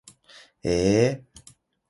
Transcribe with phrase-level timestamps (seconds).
[0.63, 1.23] えー